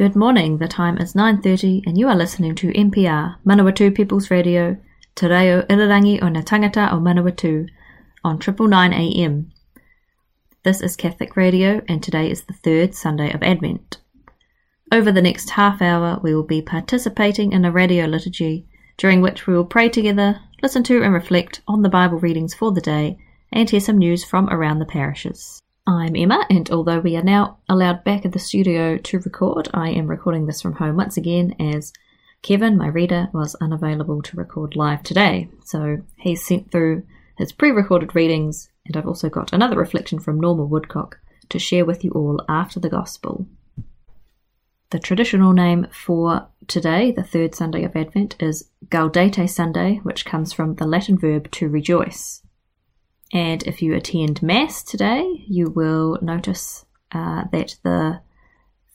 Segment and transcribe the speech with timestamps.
[0.00, 0.56] Good morning.
[0.56, 4.78] The time is 9:30 and you are listening to MPR, Manawatu People's Radio,
[5.14, 7.68] Te Reo Irirangi o Ngā Tangata o Manawatu
[8.24, 9.52] on Triple Nine AM.
[10.64, 13.98] This is Catholic Radio and today is the third Sunday of Advent.
[14.90, 19.46] Over the next half hour we will be participating in a radio liturgy during which
[19.46, 23.18] we will pray together, listen to and reflect on the Bible readings for the day
[23.52, 25.60] and hear some news from around the parishes.
[25.90, 29.90] I'm Emma, and although we are now allowed back at the studio to record, I
[29.90, 31.92] am recording this from home once again as
[32.42, 35.48] Kevin, my reader, was unavailable to record live today.
[35.64, 37.02] So he's sent through
[37.38, 41.18] his pre recorded readings, and I've also got another reflection from Norma Woodcock
[41.48, 43.48] to share with you all after the Gospel.
[44.90, 50.52] The traditional name for today, the third Sunday of Advent, is Gaudete Sunday, which comes
[50.52, 52.42] from the Latin verb to rejoice.
[53.32, 58.20] And if you attend Mass today, you will notice uh, that the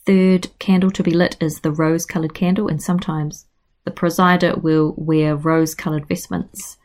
[0.06, 3.46] third candle to be lit is the rose coloured candle, and sometimes
[3.85, 6.78] the presider will wear rose coloured vestments.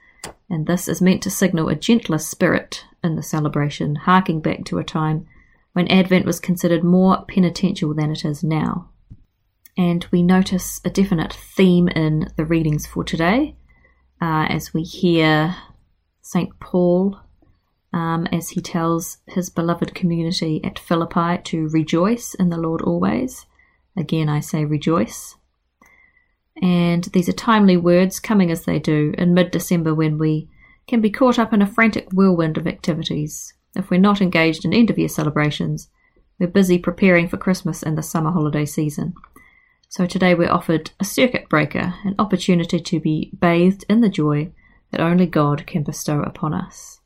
[0.48, 4.78] And this is meant to signal a gentler spirit in the celebration, harking back to
[4.78, 5.26] a time
[5.72, 8.90] when Advent was considered more penitential than it is now.
[9.76, 13.56] And we notice a definite theme in the readings for today
[14.20, 15.56] uh, as we hear
[16.20, 16.58] St.
[16.60, 17.18] Paul
[17.92, 23.46] um, as he tells his beloved community at Philippi to rejoice in the Lord always.
[23.96, 25.36] Again, I say rejoice.
[26.62, 30.48] And these are timely words coming as they do in mid December when we
[30.86, 33.54] can be caught up in a frantic whirlwind of activities.
[33.74, 35.88] If we're not engaged in end of year celebrations,
[36.38, 39.14] we're busy preparing for Christmas and the summer holiday season.
[39.88, 44.52] So today we're offered a circuit breaker, an opportunity to be bathed in the joy
[44.90, 46.99] that only God can bestow upon us.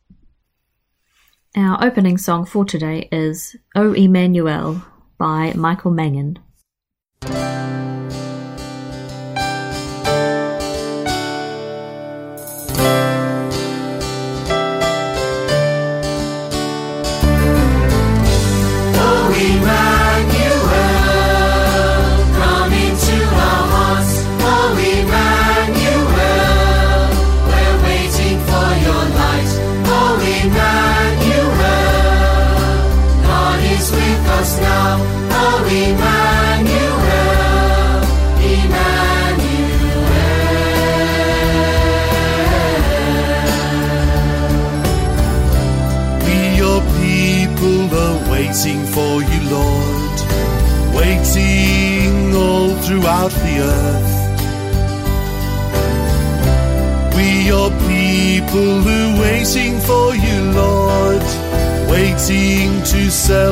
[1.57, 4.83] Our opening song for today is O Emmanuel
[5.19, 6.41] by Michael Mangan.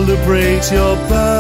[0.05, 1.32] Celebrate your birth.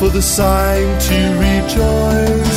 [0.00, 2.49] For the sign to rejoice.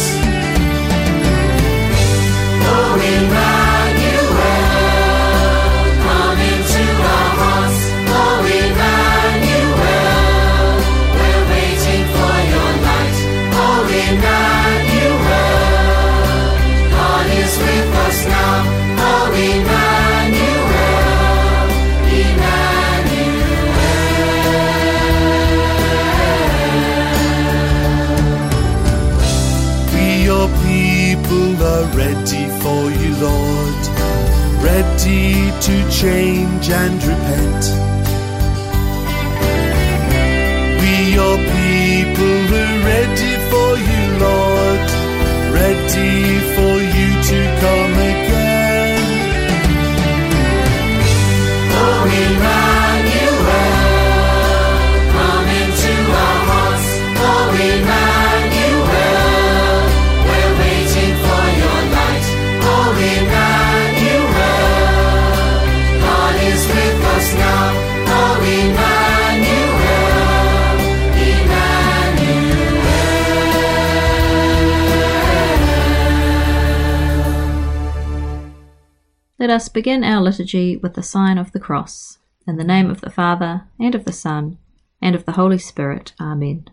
[79.44, 82.18] Let us begin our liturgy with the sign of the cross.
[82.48, 84.57] In the name of the Father, and of the Son,
[85.01, 86.13] and of the Holy Spirit.
[86.18, 86.69] Amen.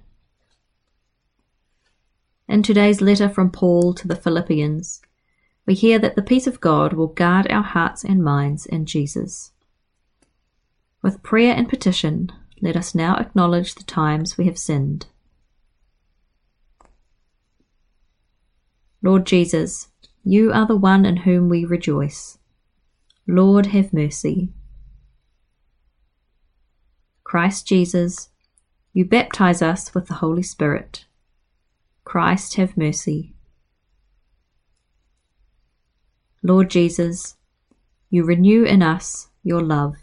[2.47, 5.03] In today's letter from Paul to the Philippians,
[5.67, 9.51] we hear that the peace of God will guard our hearts and minds in Jesus.
[11.03, 12.31] With prayer and petition,
[12.63, 15.07] let us now acknowledge the times we have sinned.
[19.03, 19.89] Lord Jesus,
[20.23, 22.37] you are the one in whom we rejoice.
[23.31, 24.49] Lord, have mercy.
[27.23, 28.31] Christ Jesus,
[28.93, 31.05] you baptize us with the Holy Spirit.
[32.03, 33.37] Christ, have mercy.
[36.43, 37.37] Lord Jesus,
[38.11, 39.95] you renew in us your love.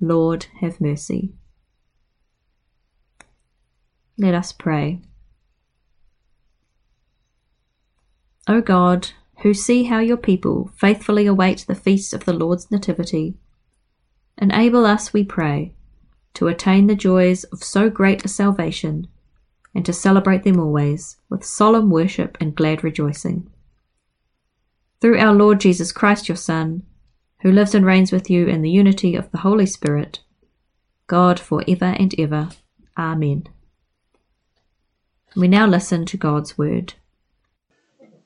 [0.00, 1.32] Lord, have mercy.
[4.16, 5.00] Let us pray.
[8.46, 9.08] O God,
[9.42, 13.36] who see how your people faithfully await the feast of the Lord's Nativity,
[14.36, 15.74] enable us, we pray,
[16.34, 19.06] to attain the joys of so great a salvation
[19.74, 23.48] and to celebrate them always with solemn worship and glad rejoicing.
[25.00, 26.82] Through our Lord Jesus Christ, your Son,
[27.42, 30.20] who lives and reigns with you in the unity of the Holy Spirit,
[31.06, 32.48] God for ever and ever.
[32.96, 33.44] Amen.
[35.36, 36.94] We now listen to God's Word.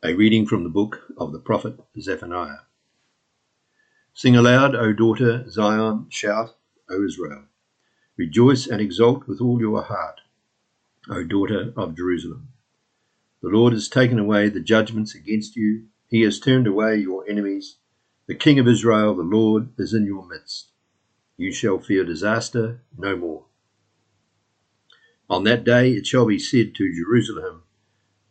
[0.05, 2.63] A reading from the book of the prophet Zephaniah.
[4.13, 6.57] Sing aloud, O daughter Zion, shout,
[6.91, 7.45] O Israel.
[8.17, 10.21] Rejoice and exult with all your heart,
[11.09, 12.49] O daughter of Jerusalem.
[13.43, 17.77] The Lord has taken away the judgments against you, he has turned away your enemies.
[18.27, 20.73] The King of Israel, the Lord, is in your midst.
[21.37, 23.45] You shall fear disaster no more.
[25.31, 27.63] On that day it shall be said to Jerusalem,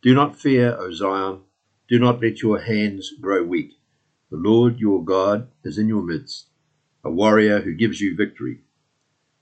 [0.02, 1.44] Do not fear, O Zion,
[1.92, 3.72] do not let your hands grow weak.
[4.30, 6.46] The Lord your God is in your midst,
[7.04, 8.60] a warrior who gives you victory.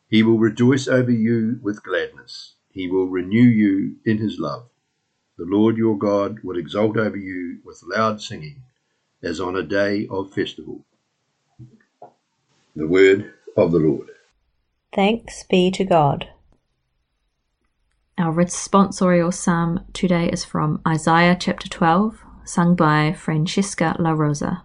[0.09, 2.55] He will rejoice over you with gladness.
[2.73, 4.69] He will renew you in his love.
[5.39, 8.65] The Lord your God will exult over you with loud singing,
[9.23, 10.85] as on a day of festival.
[12.75, 14.09] The word of the Lord.
[14.93, 16.31] Thanks be to God.
[18.19, 24.63] Our responsorial psalm today is from Isaiah chapter 12, sung by Francesca La Rosa.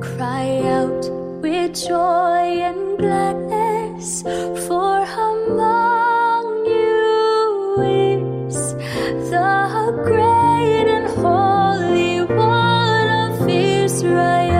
[0.00, 1.10] Cry out
[1.42, 4.22] with joy and gladness,
[4.66, 7.82] for among you
[8.48, 8.74] is
[9.30, 14.55] the great and holy one of Israel.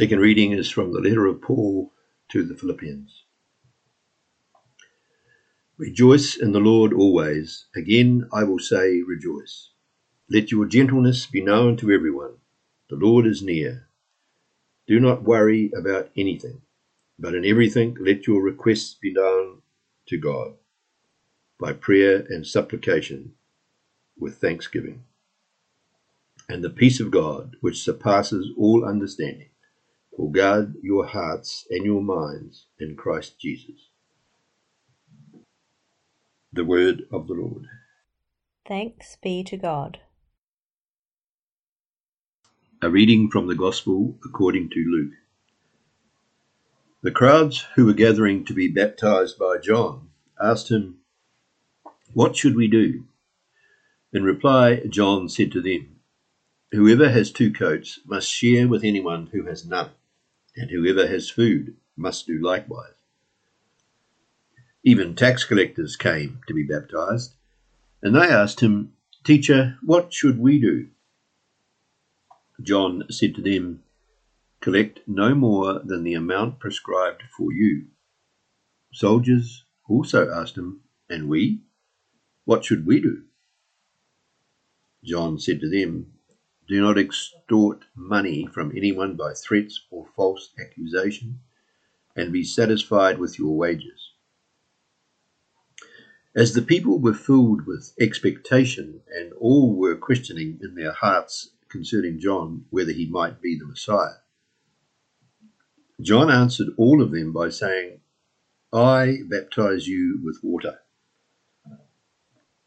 [0.00, 1.92] Second reading is from the letter of Paul
[2.30, 3.24] to the Philippians.
[5.76, 7.66] Rejoice in the Lord always.
[7.76, 9.72] Again, I will say, rejoice.
[10.30, 12.36] Let your gentleness be known to everyone.
[12.88, 13.88] The Lord is near.
[14.88, 16.62] Do not worry about anything,
[17.18, 19.60] but in everything let your requests be known
[20.06, 20.54] to God
[21.60, 23.34] by prayer and supplication
[24.18, 25.02] with thanksgiving.
[26.48, 29.50] And the peace of God, which surpasses all understanding,
[30.20, 33.88] will guard your hearts and your minds in Christ Jesus.
[36.52, 37.66] The word of the Lord.
[38.68, 39.98] Thanks be to God.
[42.82, 45.14] A reading from the Gospel according to Luke.
[47.02, 50.96] The crowds who were gathering to be baptized by John asked him,
[52.12, 53.04] What should we do?
[54.12, 56.00] In reply, John said to them,
[56.72, 59.90] Whoever has two coats must share with anyone who has none,
[60.56, 62.94] and whoever has food must do likewise.
[64.82, 67.34] Even tax collectors came to be baptized,
[68.02, 68.92] and they asked him,
[69.24, 70.88] Teacher, what should we do?
[72.62, 73.82] John said to them,
[74.60, 77.86] Collect no more than the amount prescribed for you.
[78.92, 81.60] Soldiers also asked him, And we?
[82.44, 83.24] What should we do?
[85.04, 86.12] John said to them,
[86.70, 91.40] Do not extort money from anyone by threats or false accusation,
[92.14, 94.12] and be satisfied with your wages.
[96.32, 102.20] As the people were filled with expectation, and all were questioning in their hearts concerning
[102.20, 104.20] John whether he might be the Messiah,
[106.00, 108.00] John answered all of them by saying,
[108.72, 110.78] I baptize you with water,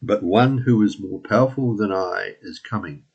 [0.02, 3.06] but one who is more powerful than I is coming,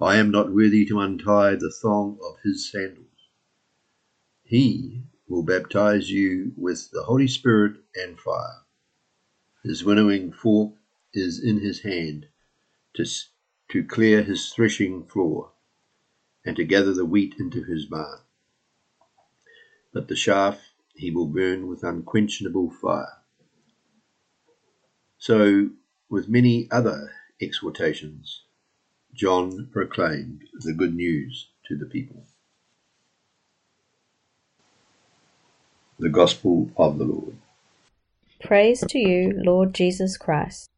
[0.00, 3.06] I am not worthy to untie the thong of his sandals.
[4.42, 8.64] He will baptize you with the Holy Spirit and fire.
[9.64, 10.74] His winnowing fork
[11.14, 12.26] is in his hand
[12.94, 13.06] to,
[13.70, 15.52] to clear his threshing floor
[16.44, 18.20] and to gather the wheat into his barn.
[19.94, 20.60] But the chaff
[20.94, 23.22] he will burn with unquenchable fire.
[25.18, 25.70] So,
[26.10, 28.42] with many other exhortations,
[29.16, 32.26] John proclaimed the good news to the people.
[35.98, 37.36] The Gospel of the Lord.
[38.44, 40.68] Praise to you, Lord Jesus Christ.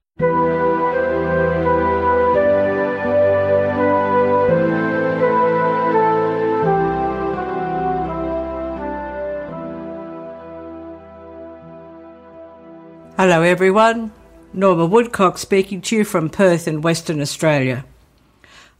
[13.17, 14.13] Hello, everyone.
[14.53, 17.85] Norma Woodcock speaking to you from Perth in Western Australia.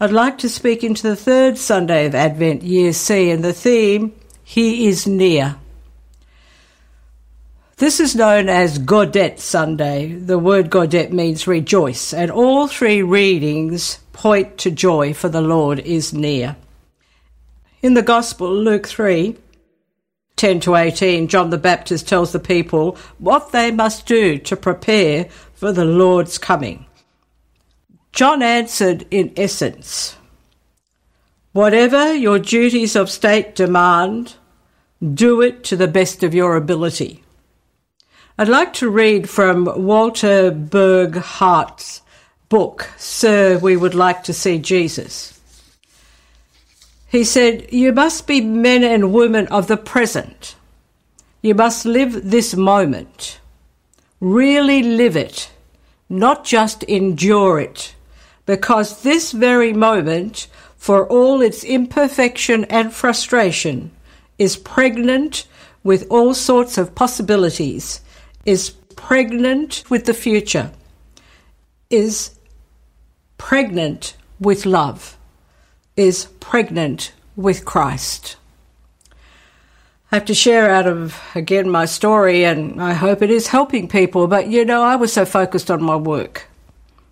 [0.01, 4.15] I'd like to speak into the third Sunday of Advent, Year C, and the theme,
[4.45, 5.57] He is Near.
[7.79, 10.13] This is known as Gaudete Sunday.
[10.13, 15.81] The word Gaudete means rejoice, and all three readings point to joy, for the Lord
[15.81, 16.55] is near.
[17.83, 19.37] In the Gospel, Luke 3,
[20.37, 25.25] 10 to 18, John the Baptist tells the people what they must do to prepare
[25.55, 26.87] for the Lord's coming.
[28.13, 30.17] John answered in essence
[31.53, 34.35] Whatever your duties of state demand,
[35.15, 37.25] do it to the best of your ability.
[38.37, 42.03] I'd like to read from Walter Burghardt's
[42.49, 45.41] book, Sir, We Would Like to See Jesus.
[47.09, 50.55] He said, You must be men and women of the present.
[51.43, 53.41] You must live this moment.
[54.21, 55.51] Really live it,
[56.09, 57.95] not just endure it,
[58.49, 63.91] because this very moment, for all its imperfection and frustration,
[64.39, 65.47] is pregnant
[65.85, 68.01] with all sorts of possibilities,
[68.47, 70.73] is pregnant with the future,
[71.91, 72.31] is
[73.37, 75.19] pregnant with love
[75.95, 78.37] is pregnant with Christ.
[80.11, 83.89] I have to share out of, again, my story, and I hope it is helping
[83.89, 84.27] people.
[84.27, 86.48] But you know, I was so focused on my work.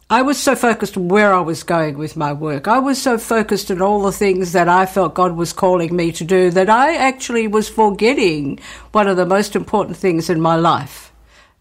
[0.09, 2.69] I was so focused on where I was going with my work.
[2.69, 6.13] I was so focused on all the things that I felt God was calling me
[6.13, 8.61] to do that I actually was forgetting
[8.93, 11.13] one of the most important things in my life.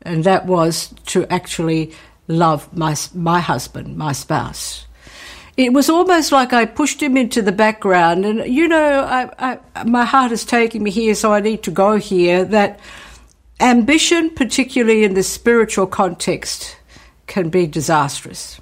[0.03, 1.93] And that was to actually
[2.27, 4.85] love my, my husband, my spouse
[5.57, 8.25] it was almost like I pushed him into the background.
[8.25, 11.71] And, you know, I, I, my heart is taking me here, so I need to
[11.71, 12.43] go here.
[12.43, 12.79] That
[13.59, 16.75] ambition, particularly in the spiritual context,
[17.27, 18.59] can be disastrous.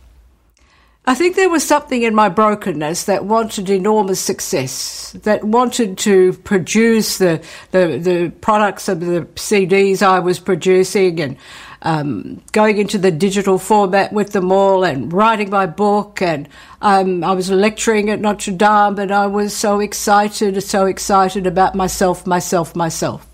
[1.06, 6.32] I think there was something in my brokenness that wanted enormous success, that wanted to
[6.32, 11.38] produce the, the, the products of the CDs I was producing and
[11.82, 16.21] um, going into the digital format with them all and writing my book.
[16.21, 16.47] And
[16.82, 21.76] um, I was lecturing at Notre Dame and I was so excited, so excited about
[21.76, 23.28] myself, myself, myself.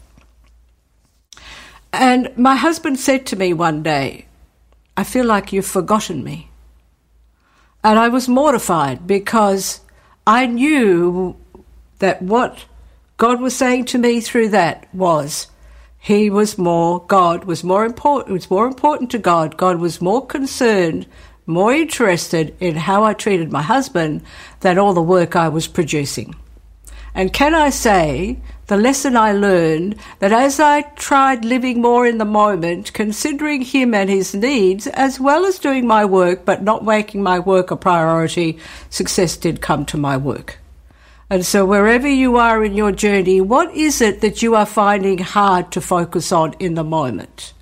[1.93, 4.25] And my husband said to me one day,
[4.99, 6.49] I feel like you've forgotten me.
[7.85, 9.79] And I was mortified because
[10.27, 11.37] I knew
[11.99, 12.65] that what
[13.15, 15.47] God was saying to me through that was,
[15.97, 19.55] he was more God was more important was more important to God.
[19.55, 21.07] God was more concerned,
[21.45, 24.21] more interested in how I treated my husband
[24.59, 26.35] than all the work I was producing.
[27.15, 32.19] And can I say the lesson I learned that as I tried living more in
[32.19, 36.85] the moment, considering him and his needs, as well as doing my work, but not
[36.85, 38.59] making my work a priority,
[38.91, 40.59] success did come to my work.
[41.31, 45.17] And so, wherever you are in your journey, what is it that you are finding
[45.17, 47.53] hard to focus on in the moment?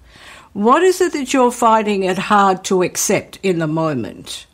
[0.51, 4.46] What is it that you're finding it hard to accept in the moment?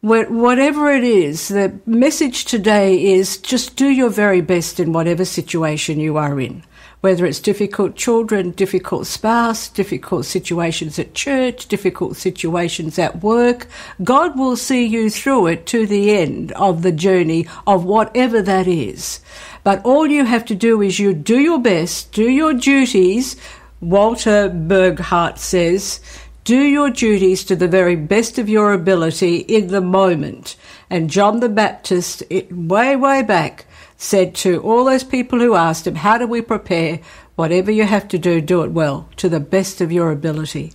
[0.00, 5.98] Whatever it is, the message today is just do your very best in whatever situation
[5.98, 6.62] you are in
[7.00, 13.68] whether it's difficult children, difficult spouse, difficult situations at church, difficult situations at work.
[14.02, 18.66] God will see you through it to the end of the journey of whatever that
[18.66, 19.20] is.
[19.62, 23.36] But all you have to do is you do your best, do your duties.
[23.80, 26.00] Walter Burghart says,
[26.48, 30.56] do your duties to the very best of your ability in the moment.
[30.88, 33.66] And John the Baptist, it, way, way back,
[33.98, 37.00] said to all those people who asked him, How do we prepare?
[37.36, 40.72] Whatever you have to do, do it well, to the best of your ability.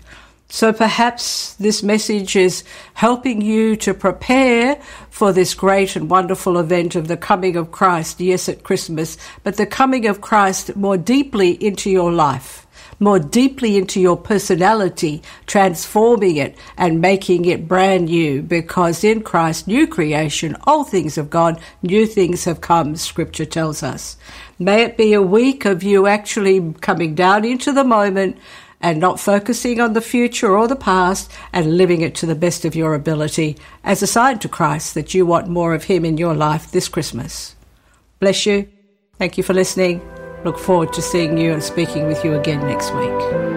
[0.47, 6.93] So perhaps this message is helping you to prepare for this great and wonderful event
[6.93, 11.51] of the coming of Christ, yes, at Christmas, but the coming of Christ more deeply
[11.65, 12.62] into your life,
[12.99, 19.67] more deeply into your personality, transforming it and making it brand new, because in Christ,
[19.67, 24.17] new creation, all things have gone, new things have come, scripture tells us.
[24.60, 28.38] May it be a week of you actually coming down into the moment,
[28.84, 32.65] and not focusing on the future or the past and living it to the best
[32.65, 36.17] of your ability as a sign to Christ that you want more of Him in
[36.17, 37.56] your life this Christmas.
[38.19, 38.67] Bless you.
[39.17, 40.22] Thank you for listening.
[40.43, 43.53] Look forward to seeing you and speaking with you again next week.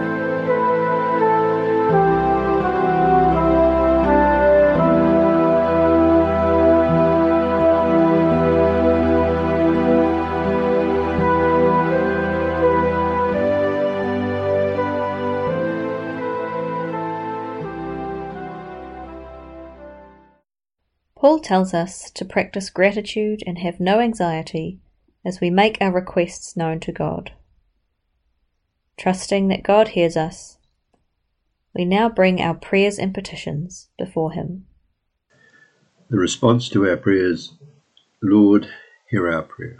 [21.15, 24.79] Paul tells us to practice gratitude and have no anxiety
[25.25, 27.31] as we make our requests known to God.
[28.97, 30.57] Trusting that God hears us,
[31.73, 34.65] we now bring our prayers and petitions before Him.
[36.09, 37.53] The response to our prayers,
[38.21, 38.67] Lord,
[39.09, 39.77] hear our prayer.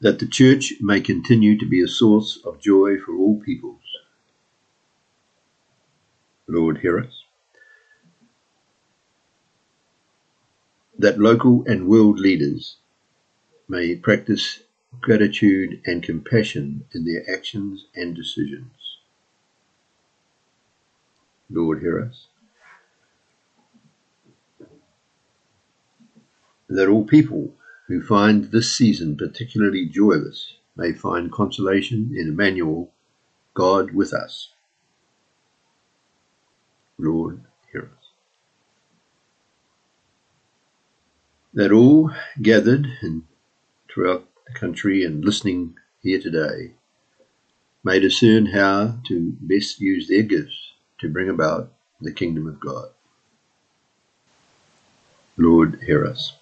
[0.00, 3.82] That the Church may continue to be a source of joy for all peoples
[6.48, 7.21] Lord, hear us.
[11.02, 12.76] That local and world leaders
[13.68, 14.60] may practice
[15.00, 18.98] gratitude and compassion in their actions and decisions.
[21.50, 22.28] Lord, hear us.
[26.68, 27.52] That all people
[27.88, 32.92] who find this season particularly joyless may find consolation in Emmanuel,
[33.54, 34.50] God with us.
[36.98, 38.06] Lord, hear us.
[41.54, 42.10] That all
[42.40, 43.24] gathered in,
[43.92, 46.72] throughout the country and listening here today
[47.84, 52.88] may discern how to best use their gifts to bring about the kingdom of God.
[55.36, 56.34] Lord, hear us.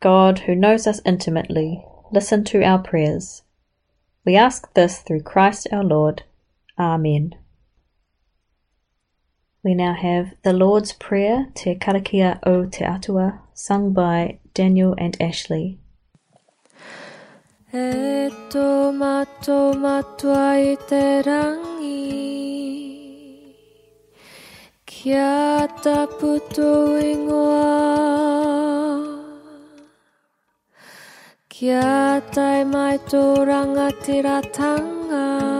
[0.00, 3.42] God, who knows us intimately, listen to our prayers.
[4.24, 6.22] We ask this through Christ our Lord.
[6.78, 7.34] Amen.
[9.62, 15.20] We now have the Lord's Prayer, Te Karakia o Te Atua, sung by Daniel and
[15.20, 15.76] Ashley.
[17.70, 21.92] E tō mato matua i te rangi.
[24.86, 27.68] Kia taputo ingoa.
[31.50, 35.59] Kia tai mai tō rangatiratanga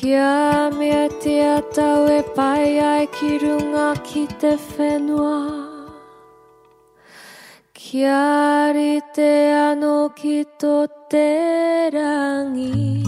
[0.00, 5.34] Kia mea te atau e pai ai ki runga ki te whenua.
[7.76, 9.32] Kia ri te
[9.68, 10.76] ano ki tō
[11.10, 11.28] te
[11.92, 13.04] rangi.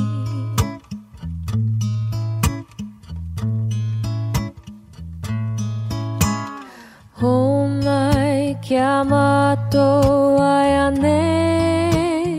[7.85, 9.89] Mai kia mato
[10.39, 12.33] ai anei.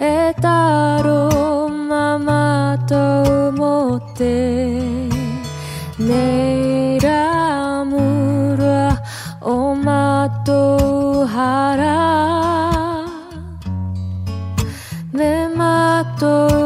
[0.00, 1.35] E taro
[2.86, 4.34] matou mo te
[5.98, 8.96] Nei rā murua
[9.42, 11.26] o matou
[15.12, 16.65] Me matou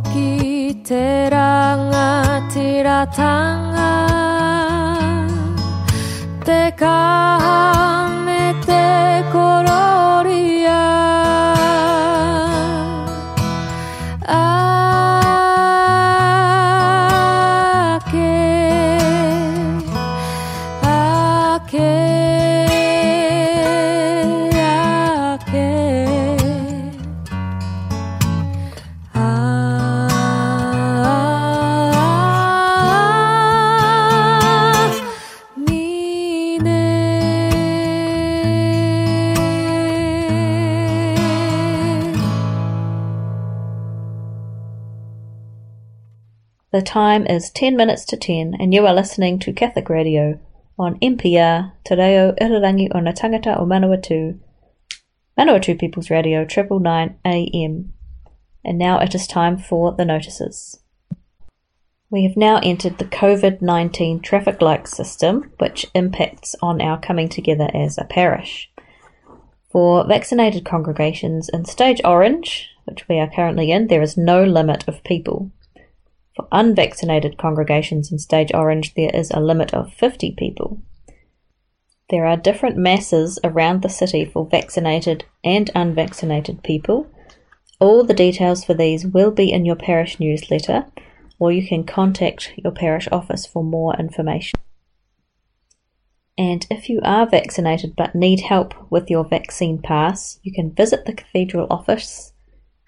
[0.00, 3.92] ki te ranga tiratanga
[6.44, 8.23] te kaha
[46.84, 50.38] time is 10 minutes to 10, and you are listening to Catholic Radio
[50.78, 54.38] on MPR, Te Reo Irirangi o na tangata o Manawatu,
[55.38, 57.92] Manawatu People's Radio, Triple Nine AM.
[58.64, 60.80] And now it is time for the notices.
[62.10, 67.28] We have now entered the COVID 19 traffic light system, which impacts on our coming
[67.28, 68.70] together as a parish.
[69.72, 74.86] For vaccinated congregations in stage orange, which we are currently in, there is no limit
[74.86, 75.50] of people.
[76.34, 80.82] For unvaccinated congregations in stage orange, there is a limit of 50 people.
[82.10, 87.06] There are different masses around the city for vaccinated and unvaccinated people.
[87.80, 90.86] All the details for these will be in your parish newsletter,
[91.38, 94.58] or you can contact your parish office for more information.
[96.36, 101.04] And if you are vaccinated but need help with your vaccine pass, you can visit
[101.04, 102.32] the cathedral office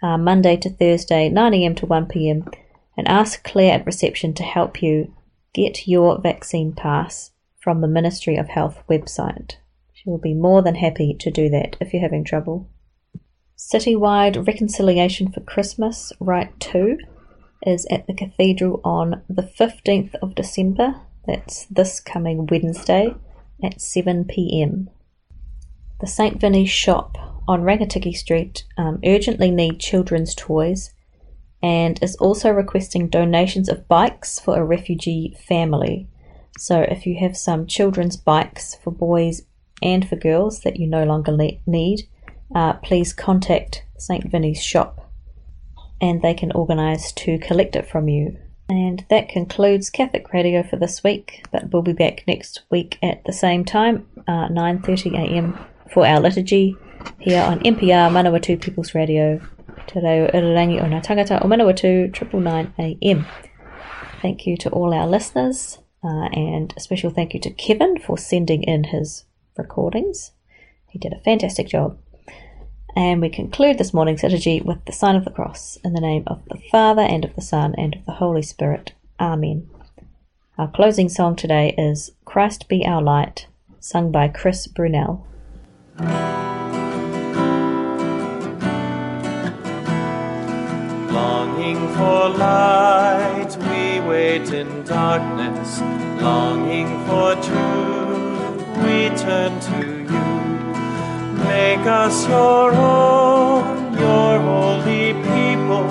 [0.02, 2.52] uh, Monday to Thursday, 9am to 1pm,
[2.96, 5.14] and ask Claire at reception to help you
[5.52, 9.56] get your vaccine pass from the Ministry of Health website.
[9.92, 12.70] She will be more than happy to do that if you're having trouble.
[13.56, 16.98] Citywide Reconciliation for Christmas, Rite 2,
[17.66, 21.00] is at the Cathedral on the 15th of December.
[21.26, 23.14] That's this coming Wednesday
[23.64, 24.90] at 7 pm.
[26.00, 26.38] The St.
[26.38, 27.16] Vinny's shop
[27.48, 30.92] on Rangitikei Street um, urgently need children's toys
[31.62, 36.08] and is also requesting donations of bikes for a refugee family.
[36.58, 39.42] So if you have some children's bikes for boys
[39.82, 42.08] and for girls that you no longer need,
[42.54, 44.30] uh, please contact St.
[44.30, 45.10] Vinny's shop
[46.00, 48.38] and they can organise to collect it from you.
[48.68, 53.24] And that concludes Catholic Radio for this week, but we'll be back next week at
[53.24, 55.58] the same time, uh, 9.30am
[55.92, 56.76] for our liturgy
[57.20, 59.40] here on MPR Manawatu People's Radio,
[59.86, 63.26] Te Reo Irirangi o Ngā Tangata o Manawatu, triple nine AM.
[64.20, 68.18] Thank you to all our listeners, uh, and a special thank you to Kevin for
[68.18, 69.24] sending in his
[69.56, 70.32] recordings.
[70.88, 71.98] He did a fantastic job.
[72.96, 76.24] And we conclude this morning's liturgy with the sign of the cross in the name
[76.26, 78.92] of the Father and of the Son and of the Holy Spirit.
[79.20, 79.68] Amen.
[80.56, 83.46] Our closing song today is Christ Be Our Light,
[83.78, 85.26] sung by Chris Brunel.
[91.56, 95.80] Longing for light, we wait in darkness.
[96.20, 99.80] Longing for truth, we turn to
[100.12, 100.28] you.
[101.44, 105.86] Make us your own, your holy people,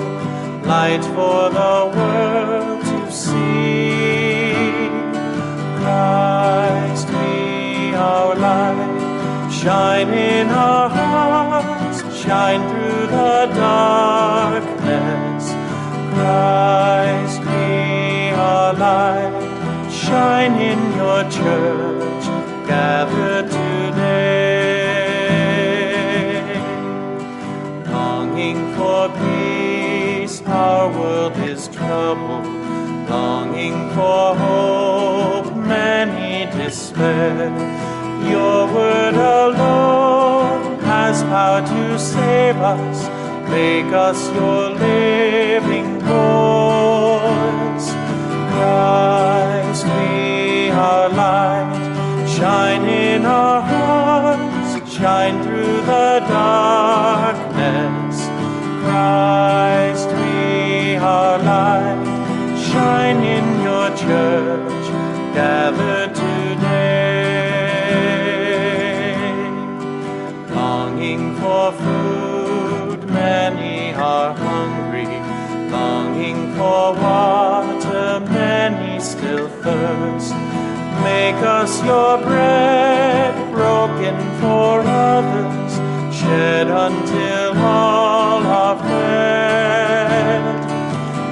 [0.70, 4.54] light for the world to see.
[5.80, 14.65] Christ be our light, shine in our hearts, shine through the darkness.
[16.26, 19.32] Christ be our light,
[19.92, 22.24] shine in your church,
[22.66, 24.66] gathered today.
[27.92, 32.46] Longing for peace, our world is troubled.
[33.08, 37.52] Longing for hope, many despair.
[38.32, 42.98] Your word alone has power to save us.
[43.48, 45.75] Make us your living.
[48.66, 52.26] Christ be our light.
[52.36, 54.70] Shine in our hearts.
[54.96, 58.16] Shine through the darkness.
[58.84, 62.06] Christ we are light.
[62.68, 64.86] Shine in your church.
[65.38, 66.96] Gathered today.
[70.54, 75.20] Longing for food, many are hungry.
[75.70, 76.94] Longing for
[79.06, 80.34] still thirst.
[81.04, 85.72] Make us your bread, broken for others,
[86.18, 90.42] shed until all are fed.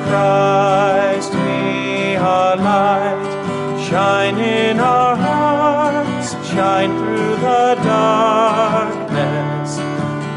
[0.06, 9.70] Christ we are light, shine in our hearts, shine through the darkness.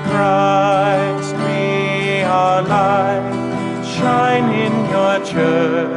[0.10, 5.97] Christ we are light, shine in your church,